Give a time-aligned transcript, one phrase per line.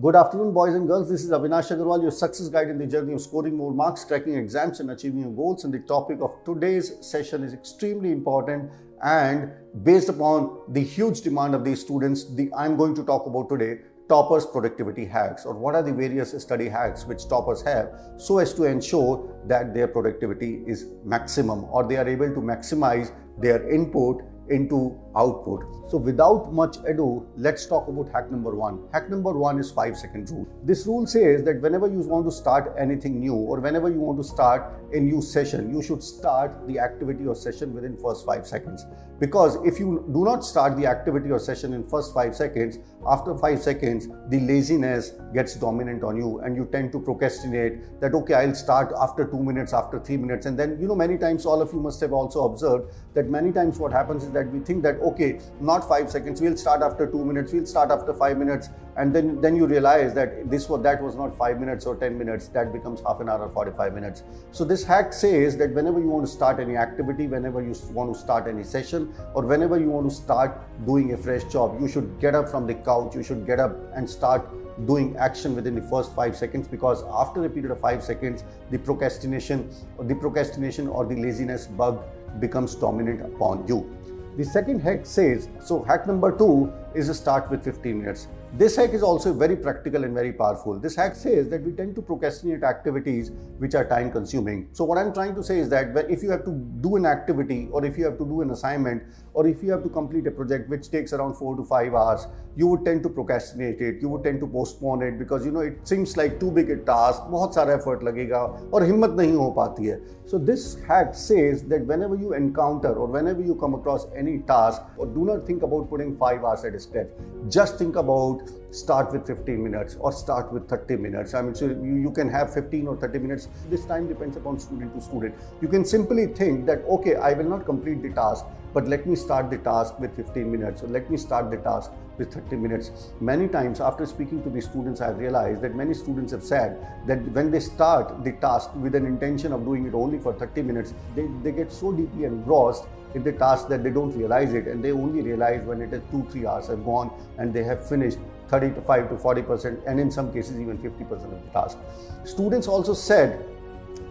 [0.00, 1.10] Good afternoon, boys and girls.
[1.10, 4.36] This is Avinash Agarwal, your success guide in the journey of scoring more marks, cracking
[4.36, 5.64] exams, and achieving your goals.
[5.64, 8.70] And the topic of today's session is extremely important
[9.02, 9.50] and
[9.82, 13.80] based upon the huge demand of these students, the, I'm going to talk about today
[14.08, 18.54] toppers productivity hacks or what are the various study hacks which toppers have so as
[18.54, 24.22] to ensure that their productivity is maximum or they are able to maximize their input
[24.48, 25.64] into output.
[25.90, 28.80] So without much ado, let's talk about hack number one.
[28.92, 30.46] Hack number one is five second rule.
[30.64, 34.18] This rule says that whenever you want to start anything new or whenever you want
[34.18, 38.46] to start a new session, you should start the activity or session within first five
[38.46, 38.84] seconds.
[39.18, 43.36] Because if you do not start the activity or session in first five seconds, after
[43.36, 48.34] five seconds, the laziness gets dominant on you and you tend to procrastinate that, okay,
[48.34, 50.46] I'll start after two minutes, after three minutes.
[50.46, 53.50] And then, you know, many times all of you must have also observed that many
[53.50, 57.06] times what happens is that we think that, okay, not five seconds, we'll start after
[57.06, 58.68] two minutes, we'll start after five minutes.
[58.96, 62.18] And then, then you realize that this was, that was not five minutes or 10
[62.18, 64.24] minutes, that becomes half an hour or 45 minutes.
[64.50, 68.12] So this hack says that whenever you want to start any activity, whenever you want
[68.12, 71.86] to start any session, or whenever you want to start doing a fresh job, you
[71.86, 74.48] should get up from the couch, you should get up and start
[74.86, 78.78] doing action within the first five seconds because after a period of five seconds the
[78.78, 82.02] procrastination or the procrastination or the laziness bug
[82.38, 83.90] becomes dominant upon you
[84.38, 88.28] the second hack says, so hack number two is start with 15 minutes.
[88.55, 90.77] This hack is also very practical and very powerful.
[90.79, 94.67] This hack says that we tend to procrastinate activities which are time consuming.
[94.73, 96.51] So what I'm trying to say is that if you have to
[96.81, 99.01] do an activity or if you have to do an assignment
[99.33, 102.27] or if you have to complete a project which takes around 4 to 5 hours,
[102.55, 105.61] you would tend to procrastinate it, you would tend to postpone it because you know
[105.61, 109.49] it seems like too big a task, बहुत सारा effort लगेगा और हिम्मत नहीं हो
[109.55, 109.99] पाती है.
[110.27, 114.83] So this hack says that whenever you encounter or whenever you come across any task,
[114.97, 117.07] or do not think about putting 5 hours at a stretch.
[117.49, 118.36] Just think about
[118.70, 121.34] start with 15 minutes or start with 30 minutes.
[121.34, 123.48] I mean, so you, you can have 15 or 30 minutes.
[123.70, 125.34] This time depends upon student to student.
[125.60, 128.44] You can simply think that, okay, I will not complete the task,
[128.74, 131.90] but let me start the task with 15 minutes or let me start the task
[132.18, 132.90] with 30 minutes.
[133.20, 137.22] Many times after speaking to the students, I've realized that many students have said that
[137.32, 140.94] when they start the task with an intention of doing it only for 30 minutes,
[141.14, 144.84] they, they get so deeply engrossed in the task that they don't realize it and
[144.84, 148.18] they only realize when it is two, three hours have gone and they have finished
[148.48, 151.78] 35 to 40 percent and in some cases even 50 percent of the task.
[152.24, 153.44] Students also said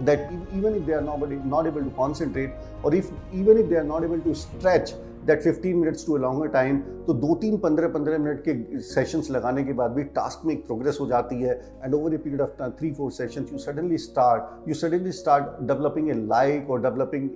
[0.01, 2.51] that even if they are not, not able to concentrate
[2.83, 4.91] or if even if they are not able to stretch
[5.26, 9.30] that 15 minutes to a longer time तो दो तीन पंद्रह पंद्रह minute के sessions
[9.30, 11.54] लगाने के बाद भी टास्क में एक प्रोग्रेस हो जाती है
[11.84, 16.10] and over a period of three four sessions you suddenly start you suddenly start developing
[16.10, 17.30] a like और developing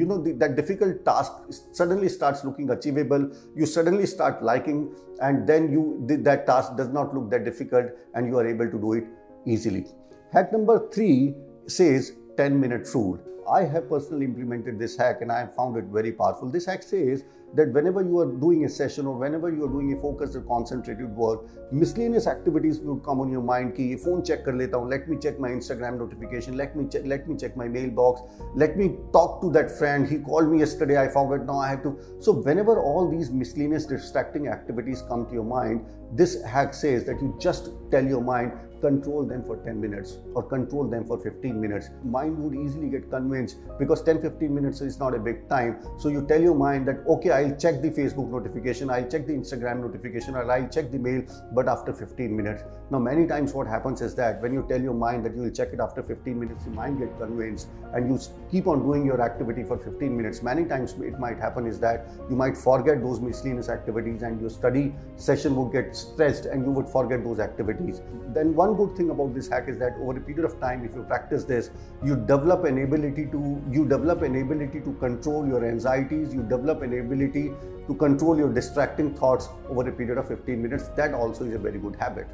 [0.00, 4.86] you know that difficult task suddenly start looking achievable you suddenly start liking
[5.22, 8.78] and then you that task does not look that difficult and you are able to
[8.78, 9.86] do it easily.
[10.32, 11.34] Hack number three
[11.66, 13.18] says 10 minute rule.
[13.47, 16.49] I have personally implemented this hack and I have found it very powerful.
[16.49, 17.23] This hack says
[17.55, 20.41] that whenever you are doing a session or whenever you are doing a focused or
[20.41, 24.77] concentrated work, miscellaneous activities would come on your mind ki ye phone check kar leta
[24.79, 28.21] hun, let me check my Instagram notification, let me check, let me check my mailbox,
[28.55, 31.83] let me talk to that friend, he called me yesterday, I forgot, now I have
[31.83, 31.97] to.
[32.19, 37.21] So whenever all these miscellaneous distracting activities come to your mind, this hack says that
[37.21, 38.51] you just tell your mind
[38.81, 43.09] control them for 10 minutes or control them for 15 minutes mind would easily get
[43.09, 46.87] convinced because 10 15 minutes is not a big time so you tell your mind
[46.87, 50.67] that okay i I'll check the Facebook notification, I'll check the Instagram notification, or I'll
[50.67, 52.63] check the mail, but after 15 minutes.
[52.89, 55.51] Now, many times what happens is that when you tell your mind that you will
[55.51, 58.19] check it after 15 minutes, your mind gets convinced and you
[58.49, 60.41] keep on doing your activity for 15 minutes.
[60.41, 64.49] Many times it might happen is that you might forget those miscellaneous activities and your
[64.49, 68.01] study session would get stressed and you would forget those activities.
[68.33, 70.95] Then one good thing about this hack is that over a period of time, if
[70.95, 71.69] you practice this,
[72.03, 76.33] you develop an ability to you develop an ability to control your anxieties.
[76.33, 80.87] You develop an ability to control your distracting thoughts over a period of 15 minutes.
[80.95, 82.27] That also is a very good habit.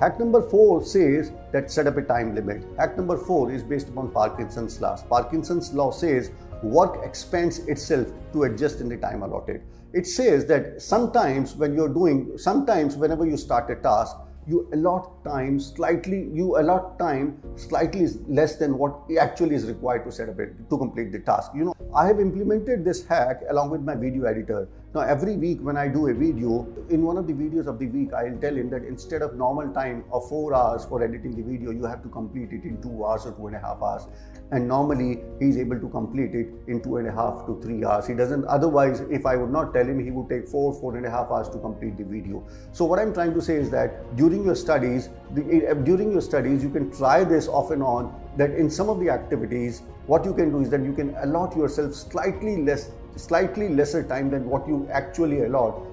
[0.00, 2.64] Hack number four says that set up a time limit.
[2.78, 4.96] Hack number four is based upon Parkinson's law.
[5.08, 6.30] Parkinson's law says
[6.62, 9.62] work expands itself to adjust in the time allotted.
[9.92, 14.16] It says that sometimes when you're doing, sometimes whenever you start a task,
[14.50, 20.12] you allot time slightly, you allot time slightly less than what actually is required to
[20.12, 21.52] set up it to complete the task.
[21.54, 25.60] You know, I have implemented this hack along with my video editor Now, every week
[25.62, 28.56] when I do a video, in one of the videos of the week, I'll tell
[28.56, 32.02] him that instead of normal time of four hours for editing the video, you have
[32.02, 34.08] to complete it in two hours or two and a half hours.
[34.50, 38.08] And normally, he's able to complete it in two and a half to three hours.
[38.08, 41.06] He doesn't, otherwise, if I would not tell him, he would take four, four and
[41.06, 42.44] a half hours to complete the video.
[42.72, 46.20] So, what I'm trying to say is that during your studies, the, eh, during your
[46.20, 50.24] studies, you can try this off and on that in some of the activities, what
[50.24, 54.48] you can do is that you can allot yourself slightly less slightly lesser time than
[54.48, 55.86] what you actually allot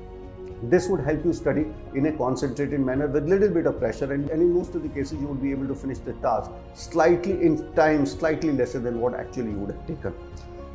[0.64, 4.28] this would help you study in a concentrated manner with little bit of pressure and,
[4.32, 7.34] and, in most of the cases you would be able to finish the task slightly
[7.44, 10.14] in time slightly lesser than what actually you would have taken.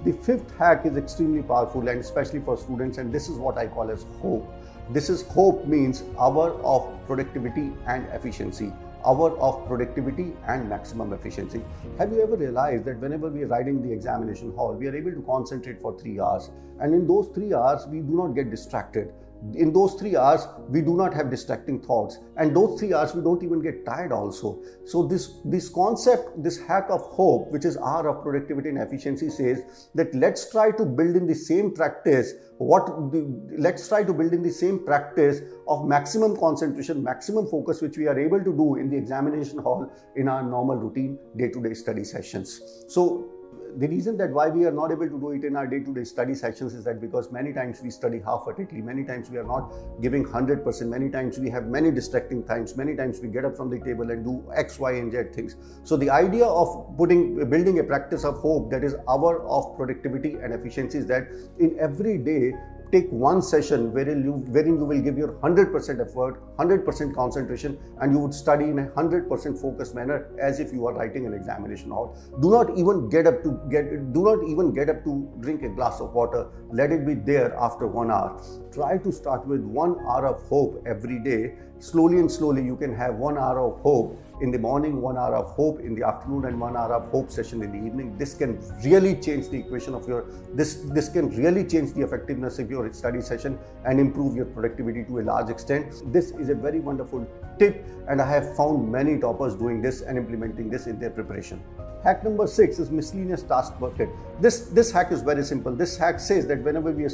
[0.05, 3.67] The fifth hack is extremely powerful and especially for students and this is what i
[3.67, 4.53] call as hope.
[4.91, 8.73] This is hope means hour of productivity and efficiency
[9.05, 11.63] hour of productivity and maximum efficiency.
[11.99, 15.13] Have you ever realized that whenever we are riding the examination hall, we are able
[15.13, 16.51] to concentrate for three hours,
[16.81, 19.13] and in those three hours, we do not get distracted
[19.55, 22.19] in those three hours we do not have distracting thoughts.
[22.37, 24.63] And those three hours we don't even get tired also.
[24.85, 29.31] So this this concept this hack of hope which is r of productivity and efficiency
[29.31, 33.23] says that let's try to build in the same practice what the,
[33.59, 38.07] let's try to build in the same practice of maximum concentration maximum focus which we
[38.07, 41.75] are able to do in the examination hall in our normal routine day to day
[41.75, 42.85] study sessions.
[42.89, 43.32] So
[43.77, 46.35] the reason that why we are not able to do it in our day-to-day study
[46.35, 50.25] sessions is that because many times we study half-heartedly, many times we are not giving
[50.25, 53.79] 100%, many times we have many distracting times, many times we get up from the
[53.81, 55.57] table and do X, Y, and Z things.
[55.85, 60.35] So the idea of putting, building a practice of hope that is hour of productivity
[60.35, 61.29] and efficiency is that
[61.59, 62.53] in every day
[62.93, 68.13] take one session wherein you, wherein you will give your 100% effort, 100% concentration, and
[68.13, 71.91] you would study in a 100% focused manner as if you are writing an examination
[71.91, 72.17] hall.
[72.41, 75.71] Do not even get up to get, do not even get up to drink a
[75.71, 76.49] glass of water.
[76.71, 78.41] Let it be there after one hour.
[78.73, 81.55] Try to start with one hour of hope every day.
[81.83, 85.35] Slowly and slowly, you can have one hour of hope in the morning, one hour
[85.35, 88.17] of hope in the afternoon, and one hour of hope session in the evening.
[88.19, 92.61] This can really change the equation of your this this can really change the effectiveness
[92.61, 96.01] of your study session and improve your productivity to a large extent.
[96.13, 97.27] This is a very wonderful
[97.63, 101.63] tip, and I have found many toppers doing this and implementing this in their preparation.
[102.05, 104.09] Hack number six is miscellaneous task bucket.
[104.45, 105.77] This this hack is very simple.
[105.83, 107.13] This hack says that whenever we are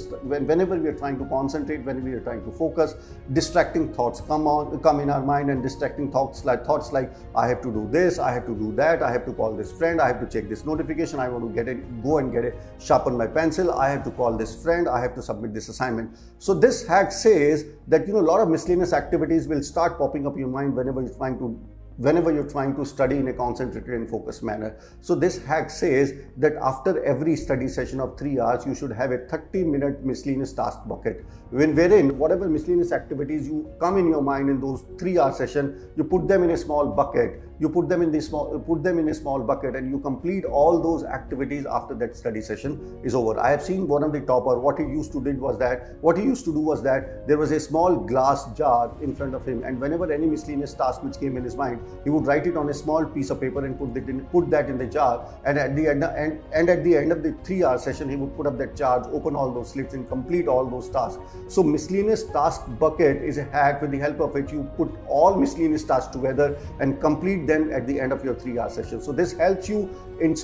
[0.52, 2.94] whenever we are trying to concentrate, whenever we are trying to focus,
[3.40, 7.12] distracting thoughts come on come in our mind, and distracting thoughts like thoughts like
[7.42, 9.74] I have to do this, I have to do that, I have to call this
[9.82, 12.46] friend, I have to check this notification, I want to get it, go and get
[12.46, 12.56] it,
[12.90, 16.16] sharpen my pencil, I have to call this friend, I have to submit this assignment.
[16.38, 20.26] So this hack says that you know a lot of miscellaneous activities will start popping
[20.26, 21.58] up in your mind whenever you're trying to
[21.98, 24.78] whenever you're trying to study in a concentrated and focused manner.
[25.00, 29.10] So this hack says that after every study session of three hours, you should have
[29.10, 34.22] a 30 minute miscellaneous task bucket when wherein whatever miscellaneous activities you come in your
[34.22, 37.88] mind in those three hour session, you put them in a small bucket you put
[37.88, 41.04] them in the small put them in a small bucket and you complete all those
[41.04, 43.38] activities after that study session is over.
[43.38, 46.16] I have seen one of the topper what he used to did was that what
[46.16, 49.46] he used to do was that there was a small glass jar in front of
[49.46, 52.56] him and whenever any miscellaneous task which came in his mind he would write it
[52.56, 55.26] on a small piece of paper and put that in, put that in the jar
[55.44, 58.16] and at the end and, and at the end of the 3 hour session he
[58.16, 61.20] would put up that charge open all those slits and complete all those tasks.
[61.48, 65.34] So miscellaneous task bucket is a hack with the help of which you put all
[65.34, 69.02] miscellaneous tasks together and complete them at the end of your three hour session.
[69.02, 69.82] So this helps you
[70.20, 70.36] in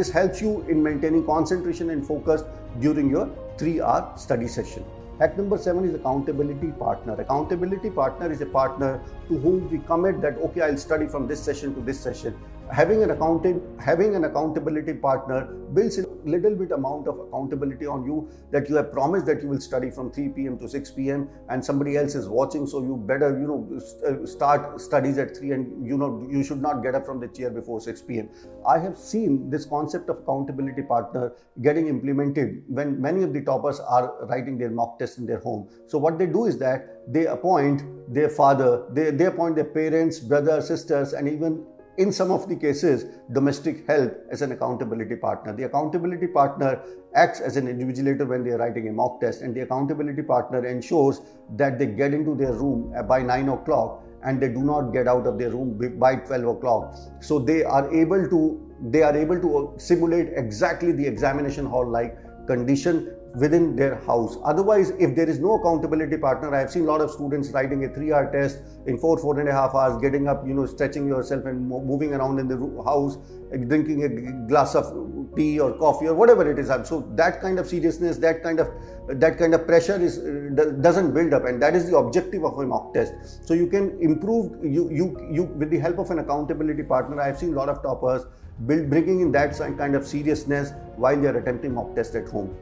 [0.00, 2.44] this helps you in maintaining concentration and focus
[2.80, 4.84] during your three hour study session.
[5.18, 7.14] Hack number seven is accountability partner.
[7.20, 11.40] Accountability partner is a partner to whom we commit that okay, I'll study from this
[11.50, 12.36] session to this session
[12.72, 15.44] having an accountant having an accountability partner
[15.74, 19.48] builds a little bit amount of accountability on you that you have promised that you
[19.48, 22.66] will study from 3 p.m to 6 p.m and somebody else is watching.
[22.66, 26.62] So you better you know uh, start studies at 3 and you know you should
[26.62, 28.28] not get up from the chair before 6 p.m
[28.66, 33.80] i have seen this concept of accountability partner getting implemented when many of the toppers
[33.80, 35.68] are writing their mock tests in their home.
[35.86, 40.18] So what they do is that they appoint their father they, they appoint their parents
[40.18, 41.64] brothers sisters and even
[41.96, 45.54] in some of the cases, domestic help as an accountability partner.
[45.54, 46.82] The accountability partner
[47.14, 50.66] acts as an invigilator when they are writing a mock test, and the accountability partner
[50.66, 51.20] ensures
[51.56, 55.06] that they get into their room uh, by 9 o'clock and they do not get
[55.06, 56.96] out of their room by 12 o'clock.
[57.20, 58.60] So they are able to
[58.90, 64.36] they are able to simulate exactly the examination hall like condition within their house.
[64.44, 67.84] Otherwise, if there is no accountability partner, I have seen a lot of students writing
[67.84, 71.08] a three-hour test in four, four and a half hours, getting up, you know, stretching
[71.08, 73.18] yourself and moving around in the house,
[73.52, 76.68] eh, drinking a glass of tea or coffee or whatever it is.
[76.88, 78.68] So that kind of seriousness, that kind of
[79.08, 82.58] that kind of pressure is eh, doesn't build up, and that is the objective of
[82.58, 83.14] a mock test.
[83.46, 87.20] So you can improve you you you with the help of an accountability partner.
[87.20, 88.26] I have seen a lot of toppers
[88.66, 92.54] build, bringing in that kind of seriousness while they are attempting mock test at home.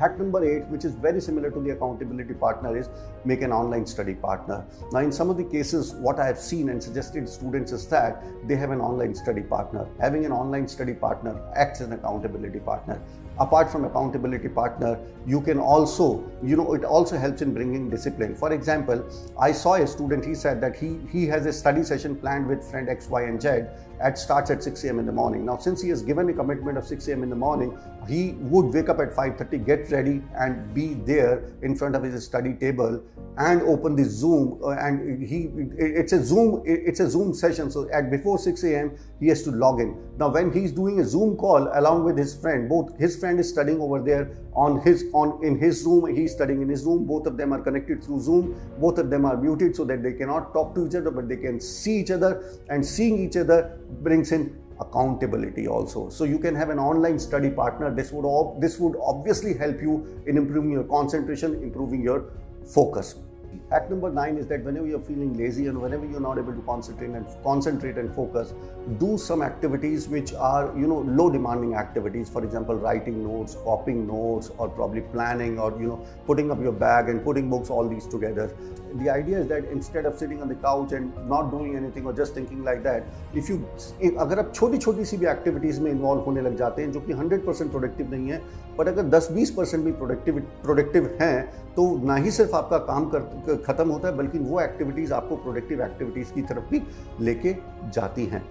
[0.00, 2.88] Hack number eight, which is very similar to the accountability partner, is
[3.26, 4.64] make an online study partner.
[4.92, 8.24] Now, in some of the cases, what I have seen and suggested students is that
[8.48, 9.86] they have an online study partner.
[10.00, 12.98] Having an online study partner acts as an accountability partner
[13.38, 18.34] apart from accountability partner you can also you know it also helps in bringing discipline
[18.34, 19.02] for example
[19.40, 22.62] i saw a student he said that he he has a study session planned with
[22.70, 23.62] friend x y and z
[24.00, 25.44] at starts at 6 a.m in the morning.
[25.46, 27.76] Now since he has given a commitment of 6 a.m in the morning
[28.08, 32.24] he would wake up at 5.30 get ready and be there in front of his
[32.24, 33.02] study table
[33.38, 37.70] and open the zoom uh, and he it's a zoom it's a zoom session.
[37.70, 39.96] So at before 6 a.m he has to log in.
[40.18, 43.40] Now when he's doing a zoom call along with his friend both his friend friend
[43.40, 47.04] is studying over there on his on in his room he's studying in his room.
[47.04, 48.60] Both of them are connected through zoom.
[48.78, 51.36] Both of them are muted so that they cannot talk to each other but they
[51.36, 52.44] can see each other.
[52.68, 56.08] And seeing each other brings in accountability also.
[56.08, 57.94] So you can have an online study partner.
[57.94, 62.32] This would all this would obviously help you in improving your concentration improving your
[62.66, 63.16] focus
[63.70, 66.62] Hack number nine is that whenever you're feeling lazy and whenever you're not able to
[66.62, 68.52] concentrate and concentrate and focus,
[68.98, 72.28] do some activities which are you know low demanding activities.
[72.28, 76.72] For example, writing notes, copying notes, or probably planning, or you know putting up your
[76.72, 77.70] bag and putting books.
[77.70, 78.52] All these together.
[78.94, 82.12] The idea is that instead of sitting on the couch and not doing anything or
[82.12, 83.04] just thinking like that,
[83.34, 83.58] if you
[84.18, 87.14] अगर आप छोटी छोटी सी भी activities में involve होने लग जाते हैं जो कि
[87.14, 88.40] 100 परसेंट प्रोडक्टिव नहीं है
[88.78, 91.42] बट अगर 10-20 परसेंट भी प्रोडक्टिव प्रोडक्टिव हैं
[91.74, 95.82] तो ना ही सिर्फ़ आपका काम कर ख़त्म होता है बल्कि वो एक्टिविटीज़ आपको प्रोडक्टिव
[95.84, 96.82] एक्टिविटीज़ की तरफ़ भी
[97.24, 97.56] लेके
[97.94, 98.42] जाती हैं।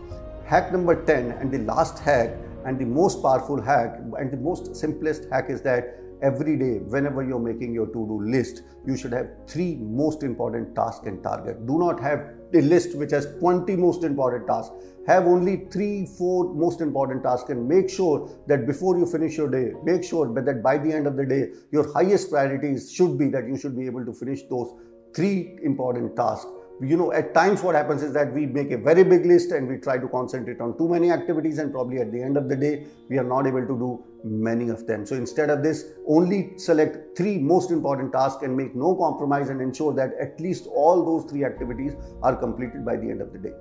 [0.52, 4.76] Hack number ten and the last hack and the most powerful hack and the most
[4.76, 9.28] simplest hack is that every day whenever you're making your to-do list you should have
[9.48, 11.66] three most important tasks and target.
[11.66, 14.74] Do not have a list which has 20 most important tasks.
[15.08, 19.50] Have only three, four most important tasks and make sure that before you finish your
[19.50, 23.28] day, make sure that by the end of the day, your highest priorities should be
[23.30, 24.74] that you should be able to finish those
[25.16, 26.48] three important tasks
[26.82, 29.68] you know at times what happens is that we make a very big list and
[29.68, 32.56] we try to concentrate on too many activities and probably at the end of the
[32.56, 35.06] day we are not able to do many of them.
[35.06, 39.62] So instead of this only select three most important tasks and make no compromise and
[39.62, 41.94] ensure that at least all those three activities
[42.24, 43.54] are completed by the end of the day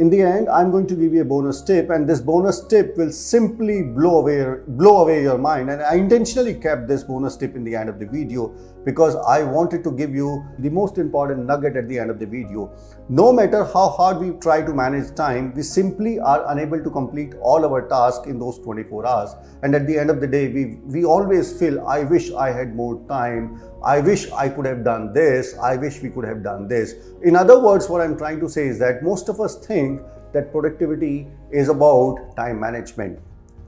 [0.00, 2.96] in the end, I'm going to give you a bonus tip and this bonus tip
[2.96, 5.68] will simply blow away, blow away your mind.
[5.68, 8.54] And I intentionally kept this bonus tip in the end of the video
[8.86, 12.24] because I wanted to give you the most important nugget at the end of the
[12.24, 12.72] video.
[13.10, 17.34] No matter how hard we try to manage time, we simply are unable to complete
[17.42, 19.34] all our tasks in those 24 hours.
[19.62, 22.74] And at the end of the day, we, we always feel, I wish I had
[22.74, 23.60] more time.
[23.84, 25.58] I wish I could have done this.
[25.58, 26.94] I wish we could have done this.
[27.22, 29.89] In other words, what I'm trying to say is that most of us think
[30.32, 33.18] that productivity is about time management.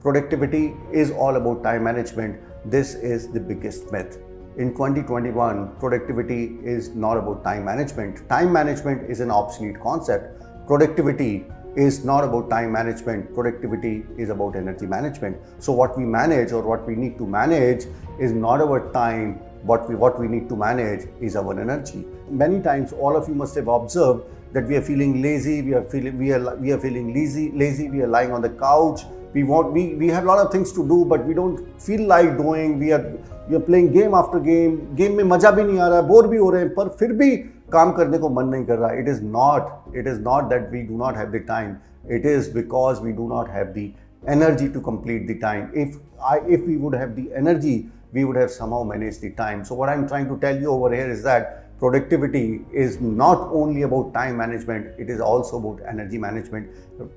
[0.01, 2.39] Productivity is all about time management.
[2.65, 4.19] This is the biggest myth.
[4.57, 8.27] In 2021, productivity is not about time management.
[8.29, 10.41] Time management is an obsolete concept.
[10.67, 13.33] Productivity is not about time management.
[13.33, 15.37] Productivity is about energy management.
[15.59, 17.85] So what we manage or what we need to manage
[18.19, 22.05] is not our time, what we what we need to manage is our energy.
[22.29, 25.84] Many times, all of you must have observed that we are feeling lazy, we are
[25.84, 27.88] feeling we are we are feeling lazy, lazy.
[27.90, 29.02] We are lying on the couch.
[29.34, 32.06] We want we we have a lot of things to do, but we don't feel
[32.06, 32.78] like doing.
[32.78, 33.04] We are
[33.48, 34.94] we are playing game after game.
[34.94, 37.12] Game में मजा भी नहीं आ रहा है, bore भी हो रहे हैं, पर फिर
[37.20, 37.36] भी
[37.72, 38.90] काम करने को मन नहीं कर रहा.
[39.02, 41.76] It is not it is not that we do not have the time.
[42.08, 43.92] It is because we do not have the
[44.26, 45.70] energy to complete the time.
[45.74, 45.96] If
[46.32, 47.76] I if we would have the energy
[48.12, 49.64] we would have somehow managed the time.
[49.64, 53.81] So what I'm trying to tell you over here is that productivity is not only
[53.81, 56.69] about time management, it is also about energy management.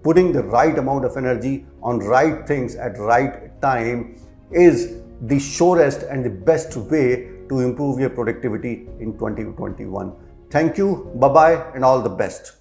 [0.03, 4.17] Putting the right amount of energy on right things at right time
[4.51, 10.13] is the surest and the best way to improve your productivity in 2021.
[10.51, 12.57] Thank you, bye bye, and all the best.